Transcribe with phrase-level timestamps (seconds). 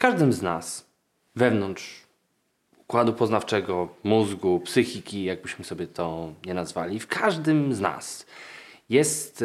[0.00, 0.86] każdym z nas,
[1.36, 2.06] wewnątrz
[2.78, 8.26] układu poznawczego, mózgu, psychiki, jakbyśmy sobie to nie nazwali, w każdym z nas
[8.88, 9.44] jest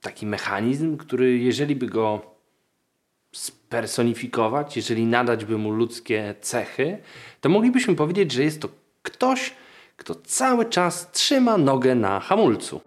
[0.00, 2.20] taki mechanizm, który jeżeli by go
[3.32, 6.98] spersonifikować, jeżeli nadać by mu ludzkie cechy,
[7.40, 8.68] to moglibyśmy powiedzieć, że jest to
[9.02, 9.54] ktoś,
[9.96, 12.80] kto cały czas trzyma nogę na hamulcu.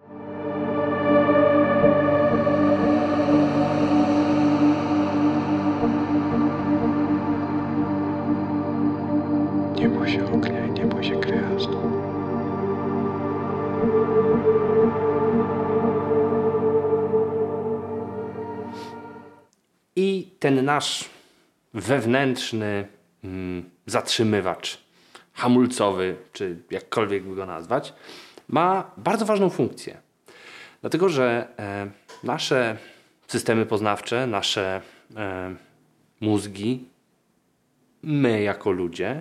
[20.48, 21.04] Ten nasz
[21.74, 22.88] wewnętrzny
[23.24, 24.78] mm, zatrzymywacz
[25.32, 27.94] hamulcowy, czy jakkolwiek by go nazwać,
[28.48, 29.98] ma bardzo ważną funkcję.
[30.80, 31.90] Dlatego, że e,
[32.24, 32.76] nasze
[33.26, 34.80] systemy poznawcze, nasze
[35.16, 35.54] e,
[36.20, 36.84] mózgi,
[38.02, 39.20] my jako ludzie,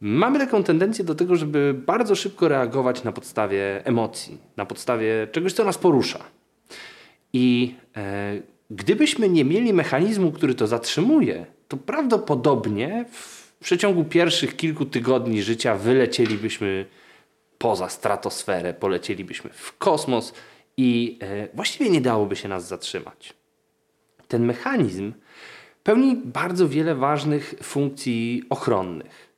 [0.00, 5.52] mamy taką tendencję do tego, żeby bardzo szybko reagować na podstawie emocji, na podstawie czegoś,
[5.52, 6.18] co nas porusza.
[7.32, 14.86] I e, gdybyśmy nie mieli mechanizmu, który to zatrzymuje, to prawdopodobnie w przeciągu pierwszych kilku
[14.86, 16.86] tygodni życia wylecielibyśmy
[17.58, 20.32] poza stratosferę, polecielibyśmy w kosmos
[20.76, 23.34] i e, właściwie nie dałoby się nas zatrzymać.
[24.28, 25.12] Ten mechanizm
[25.82, 29.28] pełni bardzo wiele ważnych funkcji ochronnych.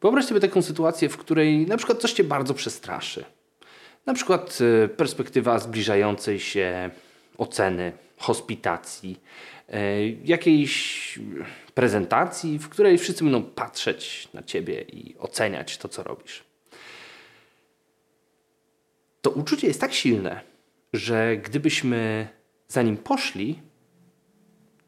[0.00, 3.24] Wyobraź sobie taką sytuację, w której na przykład coś cię bardzo przestraszy.
[4.06, 6.90] Na przykład e, perspektywa zbliżającej się
[7.38, 9.20] oceny, hospitacji,
[9.68, 11.18] e, jakiejś
[11.74, 16.44] prezentacji, w której wszyscy będą patrzeć na ciebie i oceniać to, co robisz.
[19.22, 20.40] To uczucie jest tak silne,
[20.92, 22.28] że gdybyśmy
[22.68, 23.58] za nim poszli,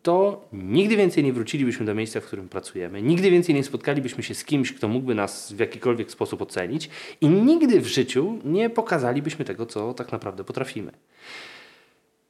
[0.03, 4.35] to nigdy więcej nie wrócilibyśmy do miejsca, w którym pracujemy, nigdy więcej nie spotkalibyśmy się
[4.35, 9.45] z kimś, kto mógłby nas w jakikolwiek sposób ocenić i nigdy w życiu nie pokazalibyśmy
[9.45, 10.93] tego, co tak naprawdę potrafimy.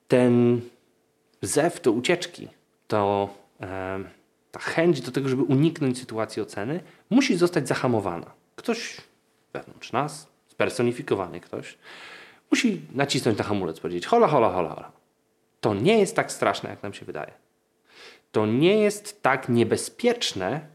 [0.09, 0.61] Ten
[1.43, 2.49] zew to ucieczki,
[2.89, 3.29] to
[3.61, 3.99] e,
[4.51, 6.81] ta chęć do tego, żeby uniknąć sytuacji oceny,
[7.11, 8.33] musi zostać zahamowana.
[8.57, 8.97] Ktoś
[9.53, 11.79] wewnątrz nas, spersonifikowany ktoś,
[12.51, 14.93] musi nacisnąć na hamulec, powiedzieć hola, hola, hola, hola.
[15.61, 17.33] To nie jest tak straszne, jak nam się wydaje
[18.33, 20.67] to nie jest tak niebezpieczne,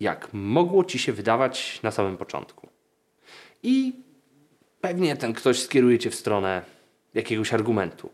[0.00, 2.68] jak mogło ci się wydawać na samym początku.
[3.62, 3.92] I
[4.80, 6.62] pewnie ten ktoś skieruje cię w stronę
[7.14, 8.10] jakiegoś argumentu.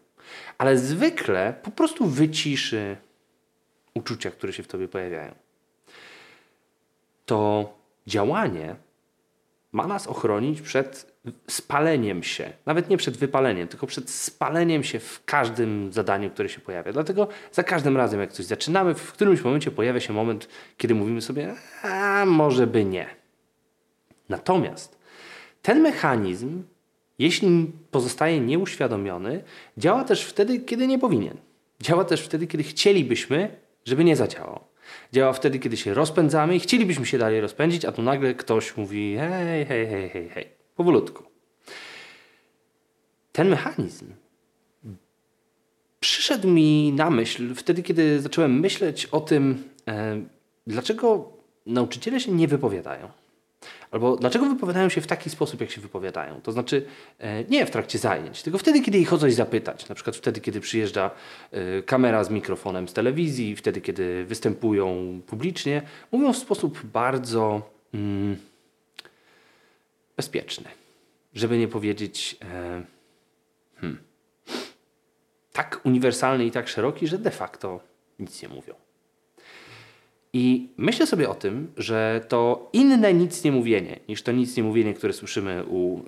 [0.58, 2.96] Ale zwykle po prostu wyciszy
[3.94, 5.34] uczucia, które się w tobie pojawiają.
[7.26, 7.72] To
[8.06, 8.76] działanie
[9.72, 15.24] ma nas ochronić przed spaleniem się, nawet nie przed wypaleniem, tylko przed spaleniem się w
[15.24, 16.92] każdym zadaniu, które się pojawia.
[16.92, 21.20] Dlatego za każdym razem, jak coś zaczynamy, w którymś momencie pojawia się moment, kiedy mówimy
[21.22, 23.06] sobie, a może by nie.
[24.28, 24.98] Natomiast
[25.62, 26.62] ten mechanizm,
[27.18, 29.44] jeśli pozostaje nieuświadomiony,
[29.78, 31.36] działa też wtedy, kiedy nie powinien.
[31.80, 34.64] Działa też wtedy, kiedy chcielibyśmy, żeby nie zadziałał.
[35.12, 39.16] Działa wtedy, kiedy się rozpędzamy i chcielibyśmy się dalej rozpędzić, a tu nagle ktoś mówi
[39.16, 40.48] hej, hej, hej, hej, hej.
[40.76, 41.24] Powolutku.
[43.32, 44.06] Ten mechanizm
[46.00, 50.22] przyszedł mi na myśl wtedy, kiedy zacząłem myśleć o tym, e,
[50.66, 51.32] dlaczego
[51.66, 53.08] nauczyciele się nie wypowiadają.
[53.91, 56.41] Albo dlaczego wypowiadają się w taki sposób, jak się wypowiadają.
[56.41, 56.87] To znaczy
[57.19, 59.88] e, nie w trakcie zajęć, tylko wtedy, kiedy ich o coś zapytać.
[59.88, 61.10] Na przykład wtedy, kiedy przyjeżdża
[61.50, 65.82] e, kamera z mikrofonem z telewizji, wtedy, kiedy występują publicznie.
[66.12, 68.37] Mówią w sposób bardzo mm,
[70.16, 70.70] bezpieczny.
[71.34, 72.82] Żeby nie powiedzieć e,
[73.81, 73.99] hmm,
[75.53, 77.81] tak uniwersalny i tak szeroki, że de facto
[78.19, 78.88] nic nie mówią.
[80.32, 84.62] I myślę sobie o tym, że to inne nic nie mówienie niż to nic nie
[84.62, 86.02] mówienie, które słyszymy u y,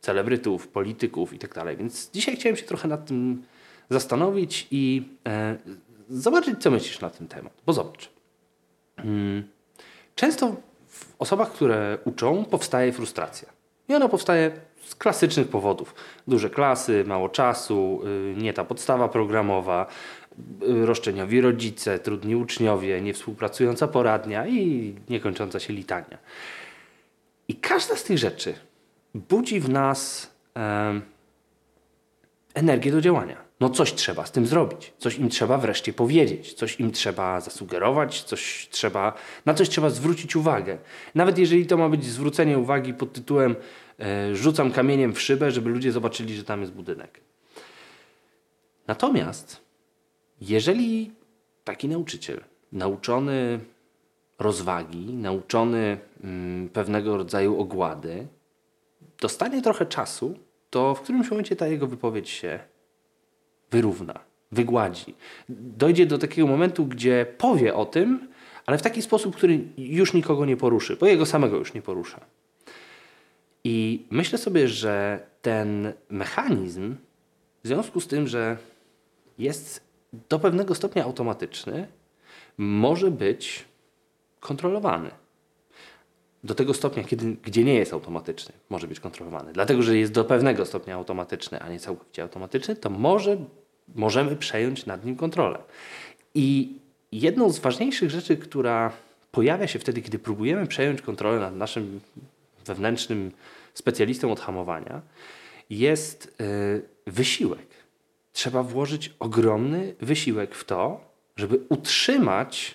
[0.00, 1.54] celebrytów, polityków itd.
[1.54, 3.42] Tak Więc dzisiaj chciałem się trochę nad tym
[3.90, 5.02] zastanowić i
[6.08, 7.52] y, zobaczyć, co myślisz na ten temat.
[7.66, 8.10] Bo zobacz.
[8.98, 9.42] Y,
[10.14, 10.56] często
[10.88, 13.48] w osobach, które uczą, powstaje frustracja.
[13.88, 14.52] I ona powstaje
[14.84, 15.94] z klasycznych powodów.
[16.28, 18.00] Duże klasy, mało czasu,
[18.32, 19.86] y, nie ta podstawa programowa,
[20.60, 26.18] roszczeniowi rodzice, trudni uczniowie, niewspółpracująca poradnia i niekończąca się litania.
[27.48, 28.54] I każda z tych rzeczy
[29.14, 31.00] budzi w nas e,
[32.54, 33.42] energię do działania.
[33.60, 38.22] No coś trzeba z tym zrobić, coś im trzeba wreszcie powiedzieć, coś im trzeba zasugerować,
[38.22, 39.12] coś trzeba,
[39.46, 40.78] na coś trzeba zwrócić uwagę.
[41.14, 43.56] Nawet jeżeli to ma być zwrócenie uwagi pod tytułem
[44.02, 47.20] E, rzucam kamieniem w szybę, żeby ludzie zobaczyli, że tam jest budynek.
[48.86, 49.60] Natomiast
[50.48, 51.12] jeżeli
[51.64, 52.40] taki nauczyciel
[52.72, 53.60] nauczony
[54.38, 58.26] rozwagi, nauczony mm, pewnego rodzaju ogłady,
[59.20, 60.38] dostanie trochę czasu,
[60.70, 62.58] to w którymś momencie ta jego wypowiedź się
[63.70, 64.20] wyrówna,
[64.52, 65.14] wygładzi.
[65.48, 68.28] Dojdzie do takiego momentu, gdzie powie o tym,
[68.66, 72.20] ale w taki sposób, który już nikogo nie poruszy, bo jego samego już nie porusza.
[73.64, 76.96] I myślę sobie, że ten mechanizm,
[77.64, 78.56] w związku z tym, że
[79.38, 79.91] jest
[80.28, 81.88] do pewnego stopnia automatyczny,
[82.58, 83.64] może być
[84.40, 85.10] kontrolowany.
[86.44, 89.52] Do tego stopnia, kiedy, gdzie nie jest automatyczny, może być kontrolowany.
[89.52, 93.36] Dlatego, że jest do pewnego stopnia automatyczny, a nie całkowicie automatyczny, to może,
[93.94, 95.58] możemy przejąć nad nim kontrolę.
[96.34, 96.78] I
[97.12, 98.92] jedną z ważniejszych rzeczy, która
[99.32, 102.00] pojawia się wtedy, kiedy próbujemy przejąć kontrolę nad naszym
[102.66, 103.32] wewnętrznym
[103.74, 105.02] specjalistą od hamowania,
[105.70, 106.34] jest
[107.06, 107.66] yy, wysiłek.
[108.32, 111.00] Trzeba włożyć ogromny wysiłek w to,
[111.36, 112.74] żeby utrzymać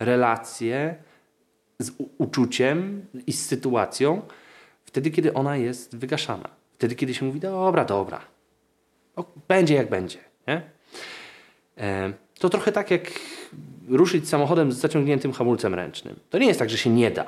[0.00, 0.94] relację
[1.78, 4.22] z uczuciem i z sytuacją
[4.84, 6.48] wtedy, kiedy ona jest wygaszana.
[6.74, 8.20] Wtedy, kiedy się mówi, dobra, dobra,
[9.48, 10.18] będzie jak będzie.
[10.48, 10.62] Nie?
[11.78, 13.10] E, to trochę tak jak
[13.88, 16.16] ruszyć samochodem z zaciągniętym hamulcem ręcznym.
[16.30, 17.26] To nie jest tak, że się nie da.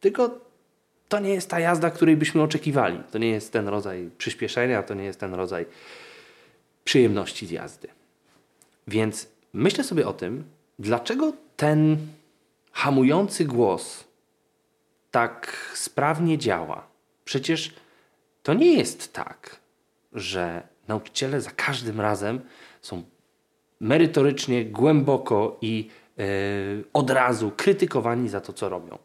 [0.00, 0.40] Tylko
[1.08, 2.98] to nie jest ta jazda, której byśmy oczekiwali.
[3.10, 5.66] To nie jest ten rodzaj przyspieszenia, to nie jest ten rodzaj
[6.84, 7.88] przyjemności z jazdy.
[8.88, 10.44] Więc myślę sobie o tym,
[10.78, 11.96] dlaczego ten
[12.72, 14.04] hamujący głos
[15.10, 16.86] tak sprawnie działa.
[17.24, 17.74] Przecież
[18.42, 19.56] to nie jest tak,
[20.12, 22.40] że nauczyciele za każdym razem
[22.82, 23.02] są
[23.80, 26.24] merytorycznie, głęboko i yy,
[26.92, 28.98] od razu krytykowani za to, co robią.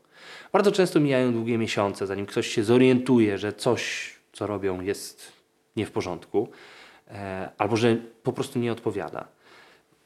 [0.51, 5.31] Bardzo często mijają długie miesiące, zanim ktoś się zorientuje, że coś, co robią, jest
[5.75, 6.49] nie w porządku,
[7.57, 9.27] albo że po prostu nie odpowiada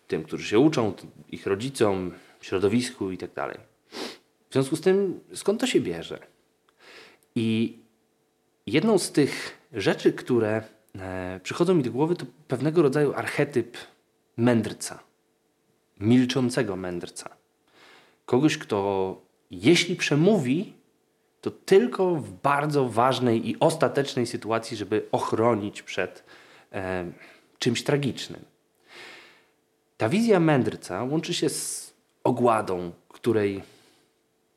[0.07, 0.93] tym, którzy się uczą,
[1.29, 2.11] ich rodzicom,
[2.41, 3.33] środowisku itd.
[3.33, 3.57] Tak
[4.49, 6.19] w związku z tym, skąd to się bierze?
[7.35, 7.77] I
[8.67, 10.63] jedną z tych rzeczy, które
[10.95, 13.77] e, przychodzą mi do głowy, to pewnego rodzaju archetyp
[14.37, 14.99] mędrca,
[15.99, 17.29] milczącego mędrca.
[18.25, 19.21] Kogoś, kto
[19.51, 20.73] jeśli przemówi,
[21.41, 26.23] to tylko w bardzo ważnej i ostatecznej sytuacji, żeby ochronić przed
[26.73, 27.11] e,
[27.59, 28.45] czymś tragicznym.
[29.97, 31.93] Ta wizja mędrca łączy się z
[32.23, 33.63] ogładą, której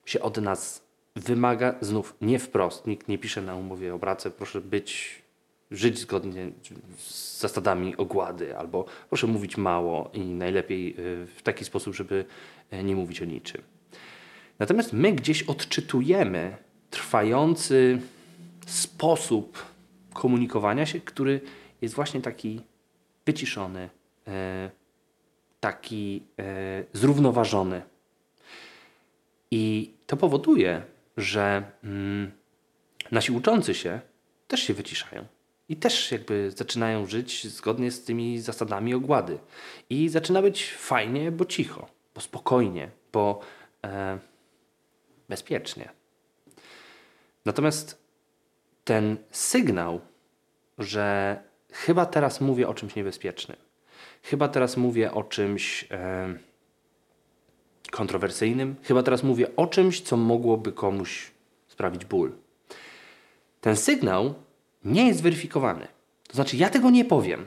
[0.06, 0.82] się od nas
[1.16, 2.86] wymaga, znów nie wprost.
[2.86, 5.22] Nikt nie pisze na umowie o pracę, proszę być,
[5.70, 6.50] żyć zgodnie
[6.98, 12.24] z zasadami ogłady, albo proszę mówić mało i najlepiej y, w taki sposób, żeby
[12.72, 13.62] y, nie mówić o niczym.
[14.58, 16.56] Natomiast my gdzieś odczytujemy
[16.90, 17.98] trwający
[18.66, 19.64] sposób
[20.12, 21.40] komunikowania się, który
[21.82, 22.60] jest właśnie taki
[23.26, 23.90] wyciszony,
[24.28, 24.30] y,
[25.60, 27.82] taki e, zrównoważony.
[29.50, 30.82] I to powoduje,
[31.16, 32.32] że mm,
[33.10, 34.00] nasi uczący się
[34.48, 35.26] też się wyciszają.
[35.68, 39.38] I też jakby zaczynają żyć zgodnie z tymi zasadami ogłady.
[39.90, 43.40] I zaczyna być fajnie, bo cicho, bo spokojnie, bo
[43.84, 44.18] e,
[45.28, 45.88] bezpiecznie.
[47.44, 48.02] Natomiast
[48.84, 50.00] ten sygnał,
[50.78, 51.38] że
[51.84, 53.56] chyba teraz mówię o czymś niebezpiecznym,
[54.22, 56.34] Chyba teraz mówię o czymś e,
[57.90, 61.30] kontrowersyjnym, chyba teraz mówię o czymś, co mogłoby komuś
[61.68, 62.32] sprawić ból.
[63.60, 64.34] Ten sygnał
[64.84, 65.88] nie jest weryfikowany.
[66.28, 67.44] To znaczy, ja tego nie powiem.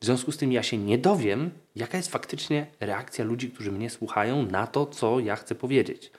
[0.00, 3.90] W związku z tym ja się nie dowiem, jaka jest faktycznie reakcja ludzi, którzy mnie
[3.90, 6.12] słuchają na to, co ja chcę powiedzieć.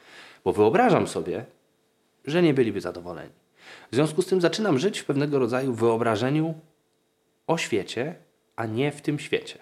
[0.44, 1.46] Bo wyobrażam sobie,
[2.26, 3.34] że nie byliby zadowoleni.
[3.92, 6.54] W związku z tym zaczynam żyć w pewnego rodzaju wyobrażeniu
[7.48, 8.16] o świecie,
[8.56, 9.60] a nie w tym świecie.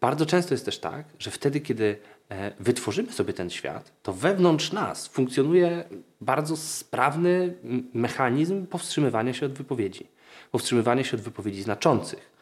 [0.00, 4.72] Bardzo często jest też tak, że wtedy, kiedy e, wytworzymy sobie ten świat, to wewnątrz
[4.72, 5.84] nas funkcjonuje
[6.20, 7.54] bardzo sprawny
[7.94, 10.06] mechanizm powstrzymywania się od wypowiedzi.
[10.50, 12.36] Powstrzymywania się od wypowiedzi znaczących.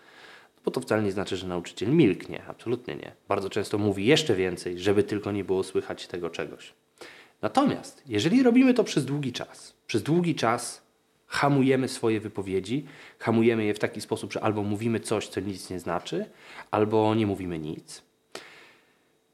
[0.65, 2.43] Bo to wcale nie znaczy, że nauczyciel milknie.
[2.49, 3.13] Absolutnie nie.
[3.29, 6.73] Bardzo często mówi jeszcze więcej, żeby tylko nie było słychać tego czegoś.
[7.43, 10.83] Natomiast jeżeli robimy to przez długi czas, przez długi czas
[11.27, 12.85] hamujemy swoje wypowiedzi,
[13.19, 16.27] hamujemy je w taki sposób, że albo mówimy coś, co nic nie znaczy,
[16.71, 18.03] albo nie mówimy nic,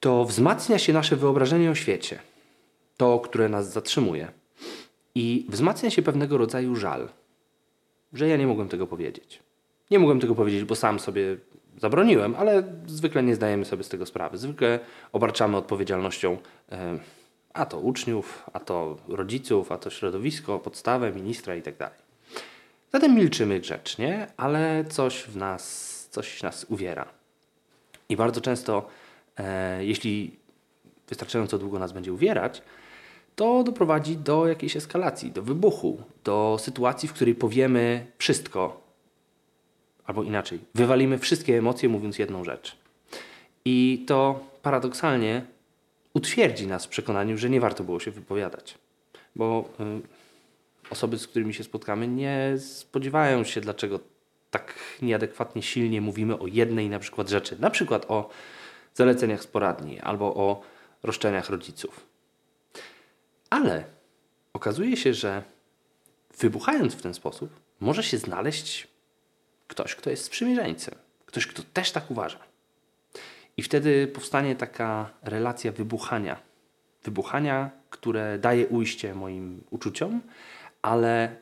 [0.01, 2.19] to wzmacnia się nasze wyobrażenie o świecie,
[2.97, 4.29] to, które nas zatrzymuje.
[5.15, 7.09] I wzmacnia się pewnego rodzaju żal,
[8.13, 9.43] że ja nie mogłem tego powiedzieć.
[9.91, 11.37] Nie mogłem tego powiedzieć, bo sam sobie
[11.77, 14.39] zabroniłem, ale zwykle nie zdajemy sobie z tego sprawy.
[14.39, 14.81] Zwykle
[15.13, 16.39] obarczamy odpowiedzialnością.
[16.71, 16.77] Yy,
[17.55, 21.79] a to uczniów, a to rodziców, a to środowisko, podstawę, ministra itd.
[21.79, 21.93] Tak
[22.93, 27.09] Zatem milczymy grzecznie, ale coś w nas, coś nas uwiera.
[28.09, 28.89] I bardzo często
[29.37, 30.37] e, jeśli
[31.09, 32.63] wystarczająco długo nas będzie uwierać,
[33.37, 38.81] to doprowadzi do jakiejś eskalacji, do wybuchu, do sytuacji, w której powiemy wszystko,
[40.05, 42.77] albo inaczej, wywalimy wszystkie emocje, mówiąc jedną rzecz.
[43.65, 45.43] I to paradoksalnie
[46.15, 48.79] utwierdzi nas w przekonaniu, że nie warto było się wypowiadać,
[49.37, 54.01] bo y, osoby, z którymi się spotkamy, nie spodziewają się, dlaczego
[54.51, 58.31] tak nieadekwatnie silnie mówimy o jednej na przykład rzeczy, na przykład o
[58.95, 60.63] zaleceniach z poradni albo o
[61.03, 62.07] roszczeniach rodziców.
[63.51, 63.85] Ale
[64.53, 65.43] okazuje się, że
[66.39, 67.51] wybuchając w ten sposób,
[67.81, 68.89] może się znaleźć
[69.69, 70.95] ktoś, kto jest sprzymierzeńcem,
[71.27, 72.50] ktoś, kto też tak uważa.
[73.57, 76.41] I wtedy powstanie taka relacja wybuchania.
[77.05, 80.21] Wybuchania, które daje ujście moim uczuciom,
[80.83, 81.37] ale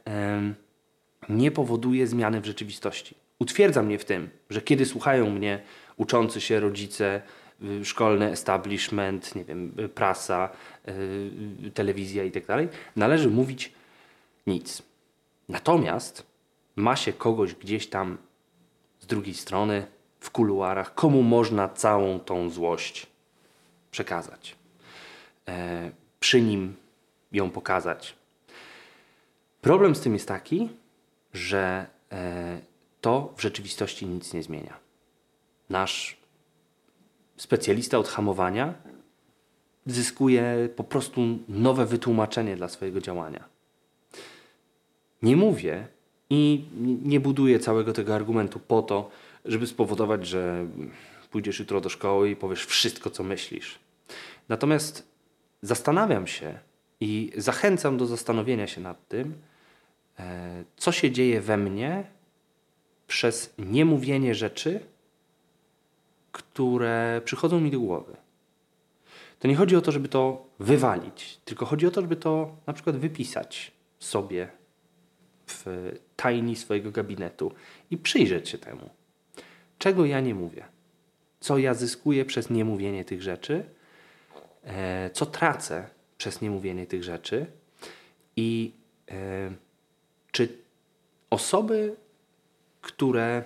[1.28, 3.14] nie powoduje zmiany w rzeczywistości.
[3.38, 5.62] Utwierdza mnie w tym, że kiedy słuchają mnie
[5.96, 7.22] uczący się rodzice,
[7.62, 10.50] y, szkolny establishment, nie wiem, y, prasa,
[11.62, 13.72] yy, telewizja i tak dalej, należy mówić
[14.46, 14.82] nic.
[15.48, 16.26] Natomiast
[16.76, 18.18] ma się kogoś gdzieś tam
[19.00, 19.86] z drugiej strony,
[20.20, 23.06] w kuluarach, komu można całą tą złość
[23.90, 24.56] przekazać.
[25.48, 26.76] E, przy nim
[27.32, 28.16] ją pokazać.
[29.60, 30.68] Problem z tym jest taki,
[31.32, 32.60] że e,
[33.00, 34.74] to w rzeczywistości nic nie zmienia.
[35.70, 36.16] Nasz
[37.36, 38.74] specjalista od hamowania
[39.86, 43.44] zyskuje po prostu nowe wytłumaczenie dla swojego działania.
[45.22, 45.86] Nie mówię
[46.30, 46.64] i
[47.04, 49.10] nie buduję całego tego argumentu po to,
[49.48, 50.66] żeby spowodować, że
[51.30, 53.78] pójdziesz jutro do szkoły i powiesz wszystko, co myślisz.
[54.48, 55.08] Natomiast
[55.62, 56.58] zastanawiam się
[57.00, 59.34] i zachęcam do zastanowienia się nad tym,
[60.18, 62.04] e, co się dzieje we mnie
[63.06, 64.80] przez niemówienie rzeczy,
[66.32, 68.16] które przychodzą mi do głowy.
[69.38, 72.72] To nie chodzi o to, żeby to wywalić, tylko chodzi o to, żeby to na
[72.72, 74.48] przykład wypisać sobie
[75.46, 77.52] w tajni swojego gabinetu
[77.90, 78.90] i przyjrzeć się temu.
[79.78, 80.64] Czego ja nie mówię?
[81.40, 83.64] Co ja zyskuję przez niemówienie tych rzeczy?
[84.64, 87.46] E, co tracę przez niemówienie tych rzeczy?
[88.36, 88.72] I
[89.10, 89.50] e,
[90.32, 90.58] czy
[91.30, 91.96] osoby,
[92.80, 93.44] które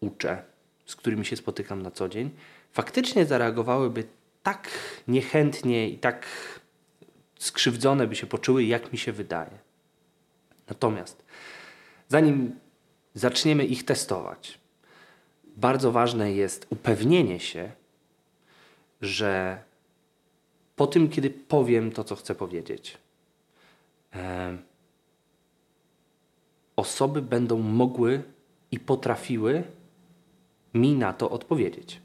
[0.00, 0.42] uczę,
[0.86, 2.30] z którymi się spotykam na co dzień,
[2.72, 4.04] faktycznie zareagowałyby
[4.42, 4.70] tak
[5.08, 6.26] niechętnie i tak
[7.38, 9.58] skrzywdzone by się poczuły, jak mi się wydaje.
[10.68, 11.24] Natomiast
[12.08, 12.58] zanim
[13.14, 14.58] zaczniemy ich testować,
[15.62, 17.70] bardzo ważne jest upewnienie się,
[19.00, 19.62] że
[20.76, 22.98] po tym, kiedy powiem to, co chcę powiedzieć,
[24.14, 24.58] e,
[26.76, 28.22] osoby będą mogły
[28.70, 29.64] i potrafiły
[30.74, 32.00] mi na to odpowiedzieć.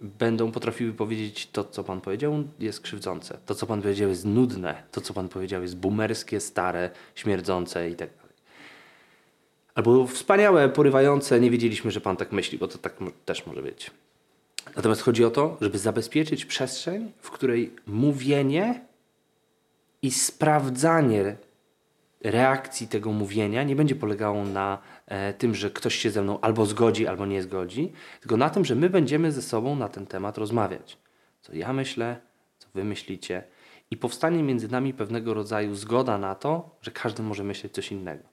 [0.00, 3.38] Będą potrafiły powiedzieć to, co Pan powiedział, jest krzywdzące.
[3.46, 4.82] To, co Pan powiedział, jest nudne.
[4.92, 8.21] To, co Pan powiedział, jest boomerskie, stare, śmierdzące i tak
[9.74, 13.90] Albo wspaniałe, porywające, nie wiedzieliśmy, że Pan tak myśli, bo to tak też może być.
[14.76, 18.84] Natomiast chodzi o to, żeby zabezpieczyć przestrzeń, w której mówienie
[20.02, 21.36] i sprawdzanie
[22.24, 26.66] reakcji tego mówienia nie będzie polegało na e, tym, że ktoś się ze mną albo
[26.66, 30.38] zgodzi, albo nie zgodzi, tylko na tym, że my będziemy ze sobą na ten temat
[30.38, 30.98] rozmawiać.
[31.40, 32.16] Co ja myślę,
[32.58, 33.44] co wy myślicie,
[33.90, 38.31] i powstanie między nami pewnego rodzaju zgoda na to, że każdy może myśleć coś innego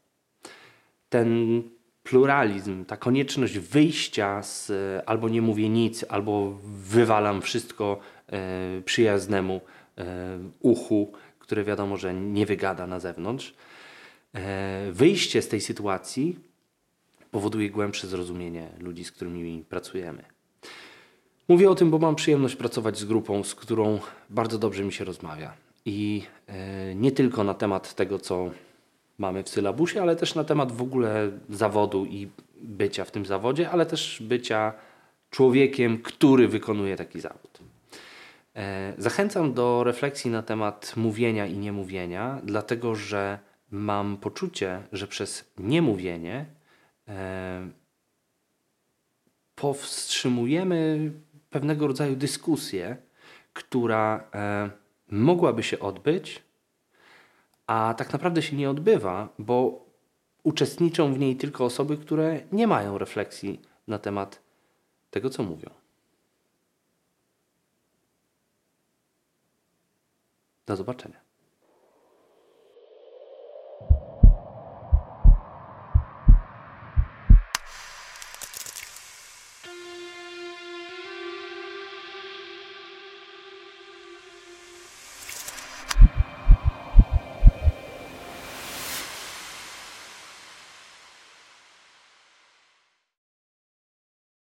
[1.09, 1.61] ten
[2.03, 4.71] pluralizm, ta konieczność wyjścia z
[5.05, 9.61] albo nie mówię nic, albo wywalam wszystko e, przyjaznemu
[9.97, 13.53] e, uchu, które wiadomo, że nie wygada na zewnątrz.
[14.33, 16.39] E, wyjście z tej sytuacji
[17.31, 20.23] powoduje głębsze zrozumienie ludzi, z którymi pracujemy.
[21.47, 23.99] Mówię o tym, bo mam przyjemność pracować z grupą, z którą
[24.29, 25.53] bardzo dobrze mi się rozmawia.
[25.85, 26.23] I
[26.95, 28.51] nie tylko na temat tego, co
[29.19, 32.29] mamy w sylabusie, ale też na temat w ogóle zawodu i
[32.61, 34.73] bycia w tym zawodzie, ale też bycia
[35.29, 37.59] człowiekiem, który wykonuje taki zawód.
[38.55, 43.39] E, zachęcam do refleksji na temat mówienia i niemówienia, dlatego że
[43.71, 46.45] mam poczucie, że przez niemówienie
[47.07, 47.69] e,
[49.55, 51.11] powstrzymujemy
[51.49, 52.97] pewnego rodzaju dyskusję,
[53.53, 54.69] która e,
[55.11, 56.48] mogłaby się odbyć,
[57.69, 59.85] a tak naprawdę się nie odbywa, bo
[60.43, 64.41] uczestniczą w niej tylko osoby, które nie mają refleksji na temat
[65.11, 65.69] tego, co mówią.
[70.65, 71.28] Do zobaczenia.